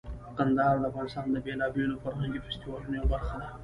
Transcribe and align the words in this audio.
کندهار 0.37 0.75
د 0.79 0.83
افغانستان 0.89 1.25
د 1.31 1.37
بیلابیلو 1.45 2.01
فرهنګي 2.03 2.39
فستیوالونو 2.45 2.97
یوه 2.99 3.09
برخه 3.13 3.35
ده. 3.41 3.47